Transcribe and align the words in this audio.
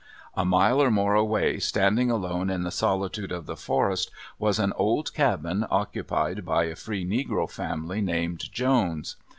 A 0.33 0.43
mile 0.43 0.81
or 0.81 0.89
more 0.89 1.13
away, 1.13 1.59
standing 1.59 2.09
alone 2.09 2.49
in 2.49 2.63
the 2.63 2.71
solitude 2.71 3.31
of 3.31 3.45
the 3.45 3.55
forest, 3.55 4.09
was 4.39 4.57
an 4.57 4.73
old 4.75 5.13
cabin 5.13 5.63
occupied 5.69 6.43
by 6.43 6.63
a 6.63 6.75
free 6.75 7.05
negro 7.05 7.47
family 7.47 8.01
named 8.01 8.51
Jones. 8.51 9.15